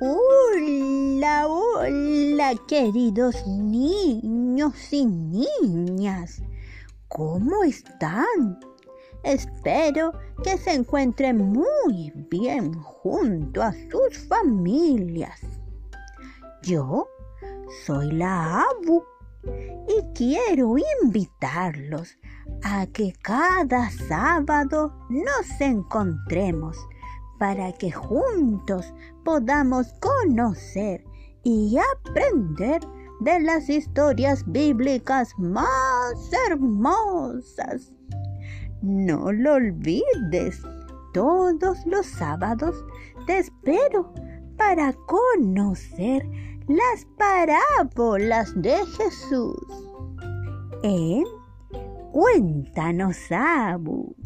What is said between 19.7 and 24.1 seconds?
y quiero invitarlos a que cada